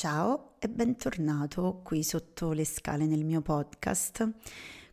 [0.00, 4.26] Ciao e bentornato qui sotto le scale nel mio podcast.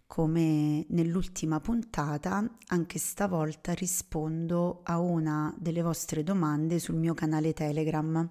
[0.05, 8.29] Come nell'ultima puntata, anche stavolta rispondo a una delle vostre domande sul mio canale Telegram.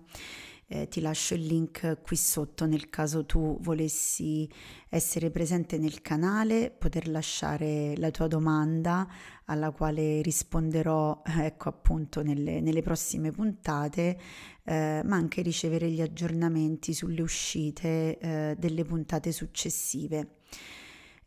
[0.69, 4.51] Eh, ti lascio il link qui sotto nel caso tu volessi
[4.89, 9.07] essere presente nel canale, poter lasciare la tua domanda
[9.45, 14.19] alla quale risponderò ecco appunto nelle, nelle prossime puntate,
[14.65, 20.39] eh, ma anche ricevere gli aggiornamenti sulle uscite eh, delle puntate successive.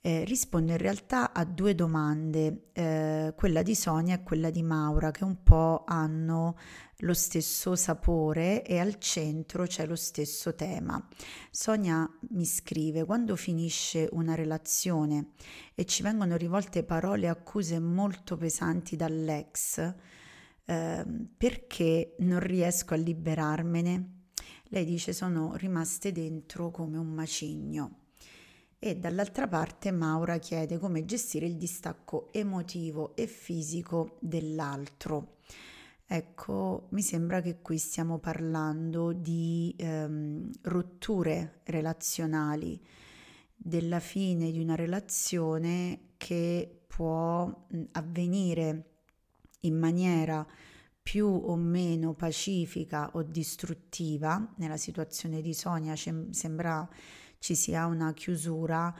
[0.02, 5.12] Eh, rispondo in realtà a due domande, eh, quella di Sonia e quella di Maura,
[5.12, 6.56] che un po' hanno
[7.00, 11.06] lo stesso sapore e al centro c'è lo stesso tema.
[11.52, 15.32] Sonia mi scrive, quando finisce una relazione
[15.76, 19.94] e ci vengono rivolte parole e accuse molto pesanti dall'ex,
[20.66, 21.06] eh,
[21.38, 24.14] perché non riesco a liberarmene?
[24.70, 28.09] Lei dice sono rimaste dentro come un macigno
[28.80, 35.36] e dall'altra parte Maura chiede come gestire il distacco emotivo e fisico dell'altro.
[36.08, 42.82] Ecco, mi sembra che qui stiamo parlando di ehm, rotture relazionali,
[43.56, 48.86] della fine di una relazione che può avvenire
[49.62, 50.48] in maniera
[51.02, 54.54] più o meno pacifica o distruttiva.
[54.58, 56.88] Nella situazione di Sonia sembra
[57.40, 58.94] ci sia una chiusura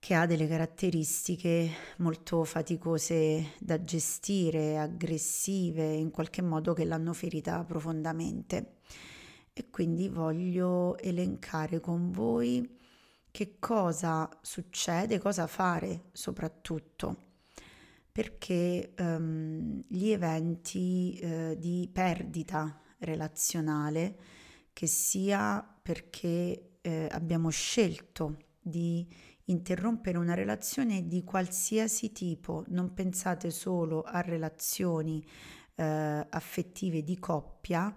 [0.00, 7.64] che ha delle caratteristiche molto faticose da gestire, aggressive, in qualche modo che l'hanno ferita
[7.64, 8.76] profondamente.
[9.52, 12.76] E quindi voglio elencare con voi
[13.30, 17.16] che cosa succede, cosa fare soprattutto,
[18.12, 24.16] perché um, gli eventi uh, di perdita relazionale,
[24.72, 29.06] che sia perché eh, abbiamo scelto di
[29.44, 35.24] interrompere una relazione di qualsiasi tipo, non pensate solo a relazioni
[35.74, 37.94] eh, affettive di coppia,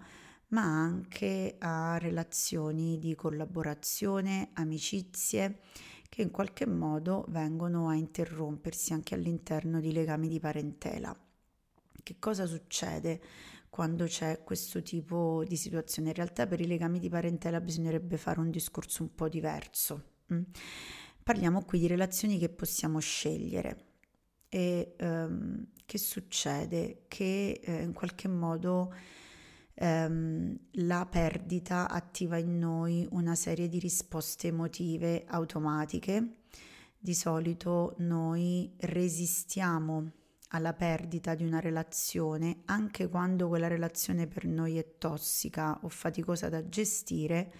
[0.48, 5.60] ma anche a relazioni di collaborazione, amicizie
[6.08, 11.16] che in qualche modo vengono a interrompersi anche all'interno di legami di parentela.
[12.02, 13.20] Che cosa succede?
[13.72, 16.08] Quando c'è questo tipo di situazione.
[16.08, 20.02] In realtà per i legami di parentela bisognerebbe fare un discorso un po' diverso.
[20.30, 20.42] Mm?
[21.22, 23.84] Parliamo qui di relazioni che possiamo scegliere.
[24.50, 27.04] E um, che succede?
[27.08, 28.92] Che eh, in qualche modo
[29.76, 36.40] um, la perdita attiva in noi una serie di risposte emotive automatiche.
[36.98, 40.20] Di solito noi resistiamo
[40.52, 46.48] alla perdita di una relazione, anche quando quella relazione per noi è tossica o faticosa
[46.48, 47.52] da gestire,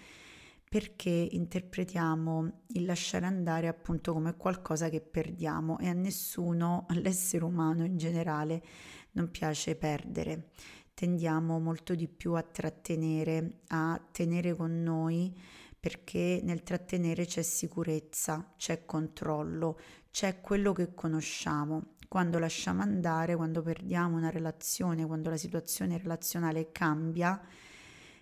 [0.67, 7.83] perché interpretiamo il lasciare andare appunto come qualcosa che perdiamo e a nessuno, all'essere umano
[7.83, 8.63] in generale,
[9.11, 10.49] non piace perdere.
[10.93, 15.35] Tendiamo molto di più a trattenere, a tenere con noi
[15.83, 19.77] perché nel trattenere c'è sicurezza, c'è controllo,
[20.13, 21.95] c'è quello che conosciamo.
[22.07, 27.41] Quando lasciamo andare, quando perdiamo una relazione, quando la situazione relazionale cambia,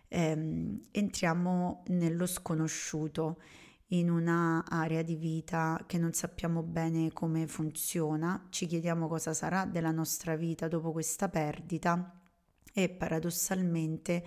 [0.08, 3.42] ehm, entriamo nello sconosciuto,
[3.88, 9.92] in un'area di vita che non sappiamo bene come funziona, ci chiediamo cosa sarà della
[9.92, 12.18] nostra vita dopo questa perdita
[12.74, 14.24] e paradossalmente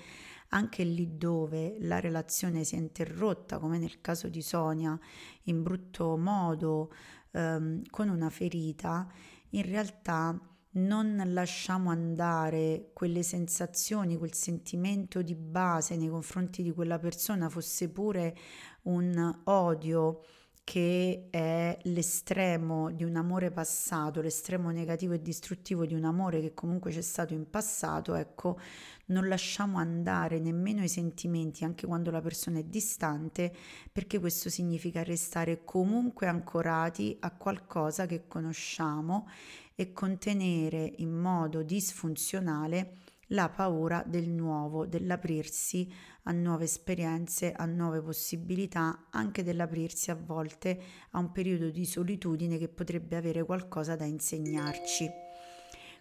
[0.49, 4.99] anche lì dove la relazione si è interrotta, come nel caso di Sonia,
[5.45, 6.93] in brutto modo,
[7.33, 9.07] ehm, con una ferita,
[9.51, 10.39] in realtà
[10.77, 17.91] non lasciamo andare quelle sensazioni, quel sentimento di base nei confronti di quella persona, fosse
[17.91, 18.37] pure
[18.83, 20.25] un odio
[20.65, 26.55] che è l'estremo di un amore passato, l'estremo negativo e distruttivo di un amore che
[26.55, 28.59] comunque c'è stato in passato, ecco,
[29.07, 33.55] non lasciamo andare nemmeno i sentimenti anche quando la persona è distante,
[33.93, 39.29] perché questo significa restare comunque ancorati a qualcosa che conosciamo
[39.75, 42.97] e contenere in modo disfunzionale
[43.29, 45.93] la paura del nuovo, dell'aprirsi
[46.25, 50.81] a nuove esperienze, a nuove possibilità, anche dell'aprirsi a volte
[51.11, 55.09] a un periodo di solitudine che potrebbe avere qualcosa da insegnarci.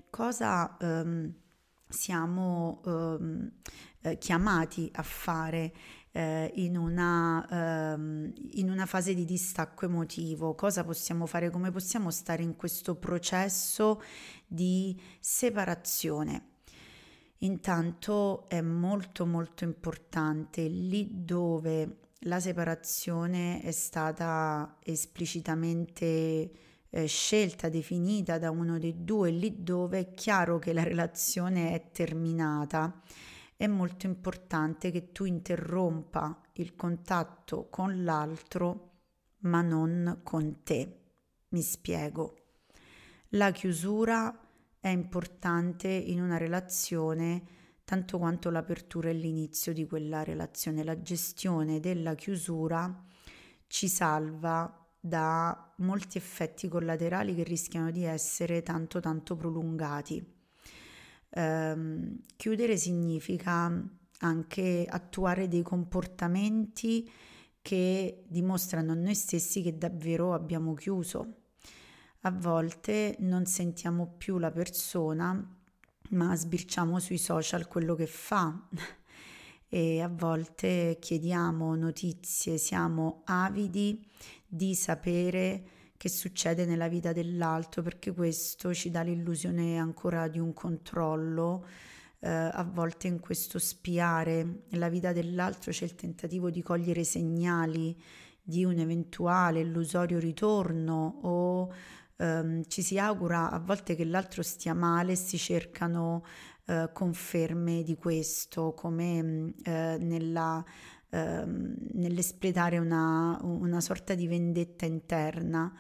[0.10, 1.34] Cosa um,
[1.88, 3.52] siamo um,
[4.02, 5.74] eh, chiamati a fare
[6.12, 12.12] eh, in, una, ehm, in una fase di distacco emotivo, cosa possiamo fare, come possiamo
[12.12, 14.02] stare in questo processo
[14.46, 16.53] di separazione.
[17.44, 26.52] Intanto è molto molto importante lì dove la separazione è stata esplicitamente
[26.90, 31.92] eh, scelta, definita da uno dei due, lì dove è chiaro che la relazione è
[31.92, 33.02] terminata,
[33.58, 38.92] è molto importante che tu interrompa il contatto con l'altro,
[39.40, 41.00] ma non con te.
[41.50, 42.36] Mi spiego.
[43.30, 44.43] La chiusura
[44.84, 47.42] è importante in una relazione
[47.86, 50.84] tanto quanto l'apertura e l'inizio di quella relazione.
[50.84, 53.02] La gestione della chiusura
[53.68, 60.22] ci salva da molti effetti collaterali che rischiano di essere tanto tanto prolungati.
[61.30, 63.72] Um, chiudere significa
[64.20, 67.10] anche attuare dei comportamenti
[67.62, 71.43] che dimostrano a noi stessi che davvero abbiamo chiuso.
[72.26, 75.46] A volte non sentiamo più la persona,
[76.12, 78.66] ma sbirciamo sui social quello che fa
[79.68, 84.10] e a volte chiediamo notizie, siamo avidi
[84.48, 85.68] di sapere
[85.98, 91.68] che succede nella vita dell'altro perché questo ci dà l'illusione ancora di un controllo.
[92.20, 98.02] Eh, a volte in questo spiare la vita dell'altro c'è il tentativo di cogliere segnali
[98.42, 101.74] di un eventuale illusorio ritorno o
[102.18, 106.24] ehm, ci si augura a volte che l'altro stia male e si cercano
[106.66, 110.64] eh, conferme di questo, come mm, eh, nella,
[111.10, 115.74] eh, nell'espletare una, una, sorta di vendetta interna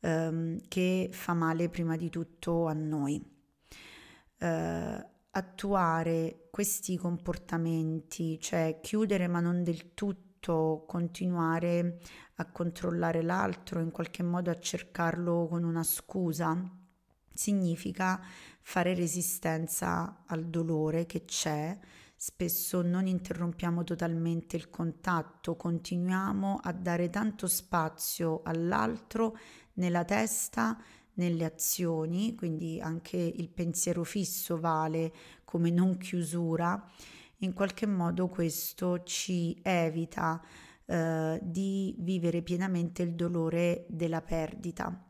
[0.00, 3.24] ehm, che fa male prima di tutto a noi.
[4.38, 10.33] Eh, attuare questi comportamenti, cioè chiudere ma non del tutto,
[10.86, 12.00] continuare
[12.36, 16.56] a controllare l'altro, in qualche modo a cercarlo con una scusa,
[17.32, 18.20] significa
[18.60, 21.78] fare resistenza al dolore che c'è,
[22.16, 29.36] spesso non interrompiamo totalmente il contatto, continuiamo a dare tanto spazio all'altro
[29.74, 30.78] nella testa,
[31.14, 35.12] nelle azioni, quindi anche il pensiero fisso vale
[35.44, 36.90] come non chiusura,
[37.44, 40.42] in qualche modo questo ci evita
[40.86, 45.06] eh, di vivere pienamente il dolore della perdita.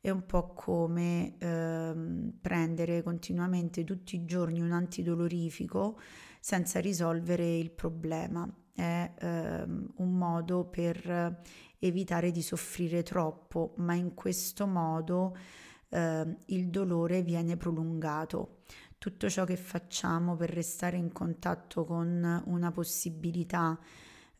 [0.00, 1.94] È un po' come eh,
[2.40, 5.98] prendere continuamente tutti i giorni un antidolorifico
[6.40, 8.48] senza risolvere il problema.
[8.72, 11.40] È eh, un modo per
[11.80, 15.36] evitare di soffrire troppo, ma in questo modo
[15.90, 18.58] eh, il dolore viene prolungato.
[18.98, 23.78] Tutto ciò che facciamo per restare in contatto con una possibilità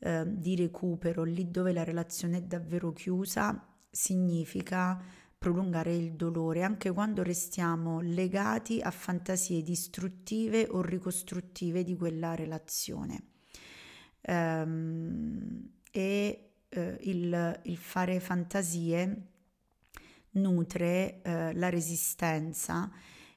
[0.01, 5.01] eh, di recupero lì dove la relazione è davvero chiusa significa
[5.39, 13.23] prolungare il dolore anche quando restiamo legati a fantasie distruttive o ricostruttive di quella relazione.
[14.21, 19.29] Um, e eh, il, il, fare fantasie
[20.41, 22.91] nutre eh, la resistenza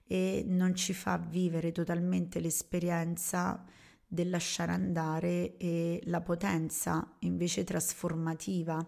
[0.06, 3.63] e non ci fa vivere totalmente l'esperienza
[4.06, 8.86] del lasciare andare e la potenza invece trasformativa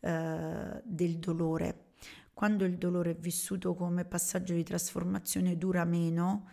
[0.00, 1.90] eh, del dolore.
[2.32, 6.48] Quando il dolore è vissuto come passaggio di trasformazione dura meno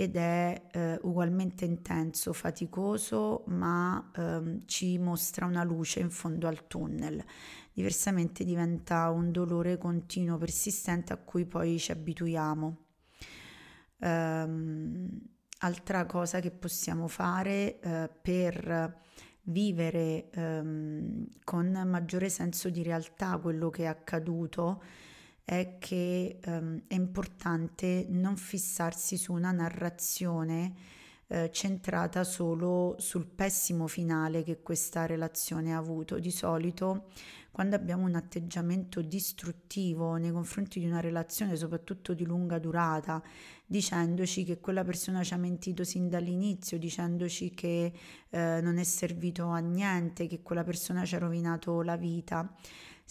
[0.00, 6.68] ed è eh, ugualmente intenso, faticoso, ma ehm, ci mostra una luce in fondo al
[6.68, 7.20] tunnel.
[7.72, 12.76] Diversamente diventa un dolore continuo, persistente a cui poi ci abituiamo.
[13.98, 15.10] Um,
[15.58, 19.00] altra cosa che possiamo fare eh, per
[19.42, 24.80] vivere ehm, con maggiore senso di realtà quello che è accaduto
[25.48, 30.74] è che ehm, è importante non fissarsi su una narrazione
[31.28, 36.18] eh, centrata solo sul pessimo finale che questa relazione ha avuto.
[36.18, 37.06] Di solito
[37.50, 43.22] quando abbiamo un atteggiamento distruttivo nei confronti di una relazione, soprattutto di lunga durata,
[43.64, 47.92] dicendoci che quella persona ci ha mentito sin dall'inizio, dicendoci che
[48.28, 52.54] eh, non è servito a niente, che quella persona ci ha rovinato la vita,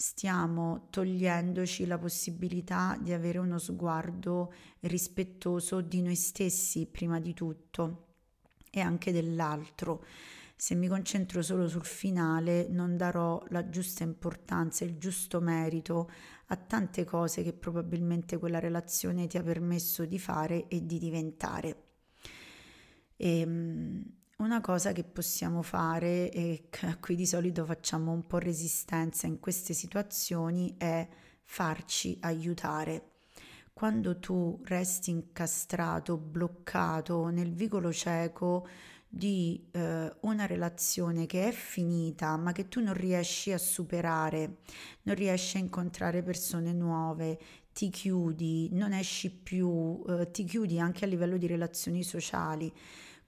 [0.00, 4.52] stiamo togliendoci la possibilità di avere uno sguardo
[4.82, 8.04] rispettoso di noi stessi prima di tutto
[8.70, 10.04] e anche dell'altro.
[10.54, 16.08] Se mi concentro solo sul finale non darò la giusta importanza, il giusto merito
[16.46, 21.82] a tante cose che probabilmente quella relazione ti ha permesso di fare e di diventare.
[23.16, 24.04] E, ehm,
[24.40, 29.40] una cosa che possiamo fare e a cui di solito facciamo un po' resistenza in
[29.40, 31.06] queste situazioni è
[31.42, 33.14] farci aiutare.
[33.72, 38.66] quando tu resti incastrato, bloccato nel vicolo cieco
[39.08, 44.58] di eh, una relazione che è finita ma che tu non riesci a superare,
[45.02, 47.38] non riesci a incontrare persone nuove,
[47.72, 52.72] ti chiudi, non esci più, eh, ti chiudi anche a livello di relazioni sociali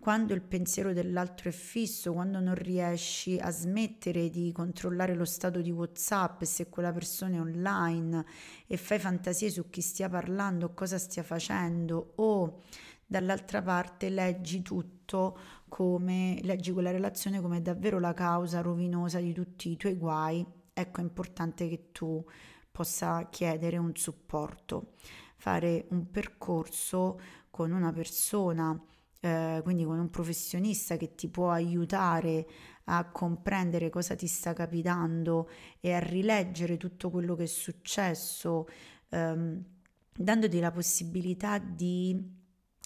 [0.00, 5.60] quando il pensiero dell'altro è fisso, quando non riesci a smettere di controllare lo stato
[5.60, 8.24] di WhatsApp, se quella persona è online
[8.66, 12.62] e fai fantasie su chi stia parlando cosa stia facendo o
[13.06, 15.36] dall'altra parte leggi tutto
[15.68, 21.00] come leggi quella relazione come davvero la causa rovinosa di tutti i tuoi guai, ecco
[21.00, 22.24] è importante che tu
[22.70, 24.94] possa chiedere un supporto,
[25.36, 28.82] fare un percorso con una persona
[29.20, 32.46] eh, quindi con un professionista che ti può aiutare
[32.84, 35.48] a comprendere cosa ti sta capitando
[35.80, 38.66] e a rileggere tutto quello che è successo,
[39.10, 39.64] ehm,
[40.12, 42.38] dandoti la possibilità di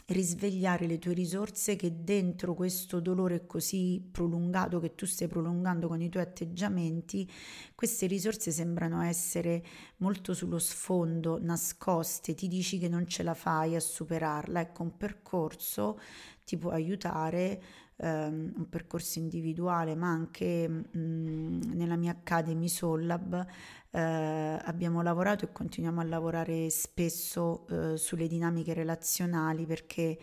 [0.06, 6.00] risvegliare le tue risorse che dentro questo dolore così prolungato che tu stai prolungando con
[6.02, 7.30] i tuoi atteggiamenti,
[7.74, 9.64] queste risorse sembrano essere
[9.98, 14.60] molto sullo sfondo, nascoste, ti dici che non ce la fai a superarla.
[14.60, 15.98] Ecco, un percorso
[16.44, 17.62] ti può aiutare,
[17.96, 23.46] ehm, un percorso individuale, ma anche mh, mm, nella mia Academy Sollab
[23.90, 30.18] eh, abbiamo lavorato e continuiamo a lavorare spesso eh, sulle dinamiche relazionali perché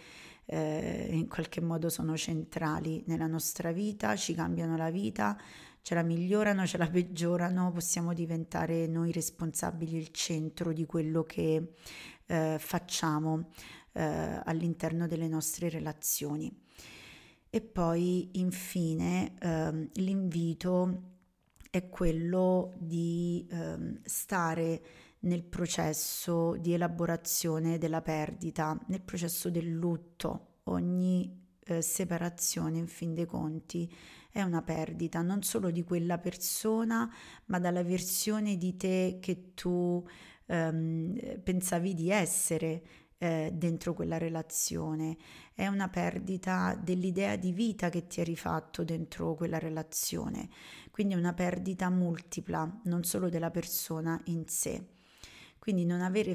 [0.46, 5.38] eh, in qualche modo sono centrali nella nostra vita, ci cambiano la vita,
[5.82, 11.74] ce la migliorano, ce la peggiorano, possiamo diventare noi responsabili, il centro di quello che
[12.26, 13.50] eh, facciamo
[13.94, 16.54] eh, all'interno delle nostre relazioni.
[17.54, 21.02] E poi infine ehm, l'invito
[21.70, 24.82] è quello di ehm, stare
[25.20, 30.60] nel processo di elaborazione della perdita, nel processo del lutto.
[30.66, 33.94] Ogni eh, separazione, in fin dei conti,
[34.32, 37.14] è una perdita non solo di quella persona,
[37.48, 40.02] ma dalla versione di te che tu
[40.46, 42.82] ehm, pensavi di essere
[43.22, 45.16] eh, dentro quella relazione,
[45.54, 50.50] è una perdita dell'idea di vita che ti hai rifatto dentro quella relazione,
[50.90, 54.84] quindi è una perdita multipla, non solo della persona in sé.
[55.60, 56.34] Quindi non avere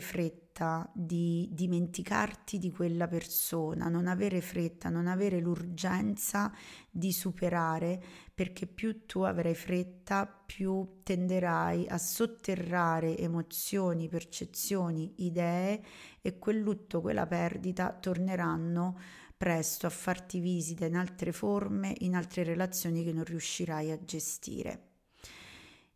[0.57, 6.51] fretta di dimenticarti di quella persona, non avere fretta, non avere l'urgenza
[6.91, 8.03] di superare,
[8.35, 15.83] perché più tu avrai fretta, più tenderai a sotterrare emozioni, percezioni, idee
[16.23, 18.99] e quel lutto, quella perdita torneranno
[19.37, 24.85] presto a farti visita in altre forme, in altre relazioni che non riuscirai a gestire.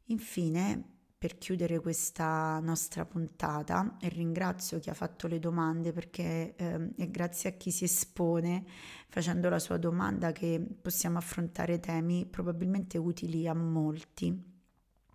[0.07, 6.95] Infine, per chiudere questa nostra puntata e ringrazio chi ha fatto le domande perché eh,
[6.97, 8.65] è grazie a chi si espone
[9.07, 14.35] facendo la sua domanda che possiamo affrontare temi probabilmente utili a molti.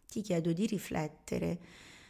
[0.07, 1.59] Ti chiedo di riflettere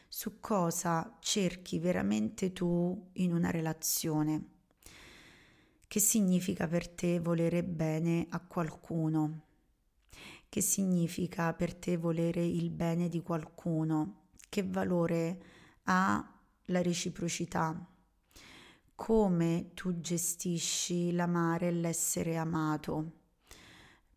[0.09, 4.49] su cosa cerchi veramente tu in una relazione.
[5.87, 9.43] Che significa per te volere bene a qualcuno?
[10.55, 15.41] Che significa per te volere il bene di qualcuno, che valore
[15.83, 16.33] ha
[16.67, 17.85] la reciprocità,
[18.95, 23.11] come tu gestisci l'amare e l'essere amato,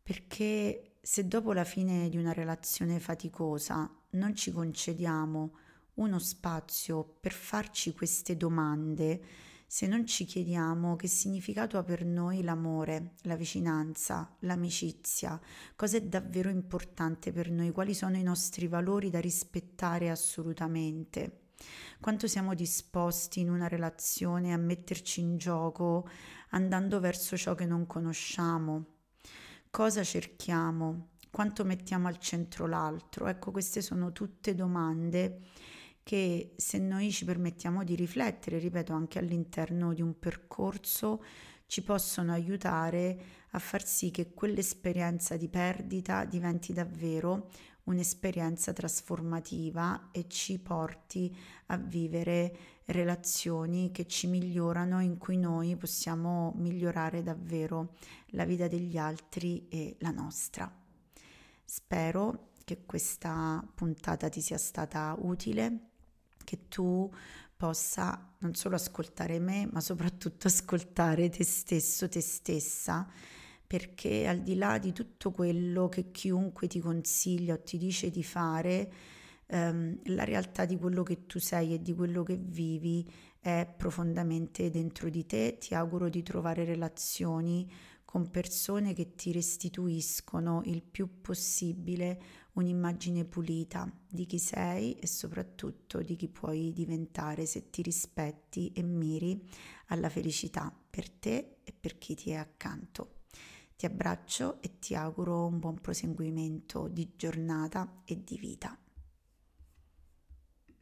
[0.00, 5.56] perché se dopo la fine di una relazione faticosa non ci concediamo
[5.94, 9.20] uno spazio per farci queste domande,
[9.70, 15.38] se non ci chiediamo che significato ha per noi l'amore, la vicinanza, l'amicizia,
[15.76, 21.48] cosa è davvero importante per noi, quali sono i nostri valori da rispettare assolutamente,
[22.00, 26.08] quanto siamo disposti in una relazione a metterci in gioco
[26.52, 28.86] andando verso ciò che non conosciamo,
[29.68, 33.26] cosa cerchiamo, quanto mettiamo al centro l'altro.
[33.26, 35.42] Ecco, queste sono tutte domande
[36.08, 41.22] che se noi ci permettiamo di riflettere, ripeto, anche all'interno di un percorso,
[41.66, 47.50] ci possono aiutare a far sì che quell'esperienza di perdita diventi davvero
[47.84, 51.36] un'esperienza trasformativa e ci porti
[51.66, 57.96] a vivere relazioni che ci migliorano, in cui noi possiamo migliorare davvero
[58.28, 60.74] la vita degli altri e la nostra.
[61.66, 65.88] Spero che questa puntata ti sia stata utile
[66.48, 67.12] che tu
[67.54, 73.06] possa non solo ascoltare me, ma soprattutto ascoltare te stesso, te stessa,
[73.66, 78.24] perché al di là di tutto quello che chiunque ti consiglia o ti dice di
[78.24, 78.90] fare,
[79.44, 83.06] ehm, la realtà di quello che tu sei e di quello che vivi
[83.38, 85.58] è profondamente dentro di te.
[85.58, 87.70] Ti auguro di trovare relazioni
[88.06, 92.18] con persone che ti restituiscono il più possibile
[92.58, 98.82] un'immagine pulita di chi sei e soprattutto di chi puoi diventare se ti rispetti e
[98.82, 99.48] miri
[99.86, 103.22] alla felicità per te e per chi ti è accanto.
[103.76, 108.76] Ti abbraccio e ti auguro un buon proseguimento di giornata e di vita.